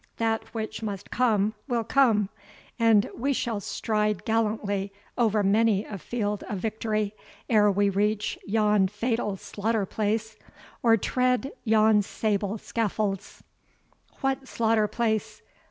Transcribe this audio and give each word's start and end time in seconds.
That 0.17 0.45
which 0.51 0.81
must 0.81 1.11
come, 1.11 1.53
will 1.67 1.83
come; 1.83 2.29
and 2.79 3.07
we 3.15 3.33
shall 3.33 3.59
stride 3.59 4.25
gallantly 4.25 4.91
over 5.15 5.43
many 5.43 5.85
a 5.85 5.99
field 5.99 6.41
of 6.49 6.57
victory, 6.57 7.13
ere 7.47 7.69
we 7.71 7.87
reach 7.87 8.39
yon 8.43 8.87
fatal 8.87 9.37
slaughter 9.37 9.85
place, 9.85 10.37
or 10.81 10.97
tread 10.97 11.51
yon 11.65 12.01
sable 12.01 12.57
scaffolds." 12.57 13.43
"What 14.21 14.47
slaughter 14.47 14.87
place? 14.87 15.43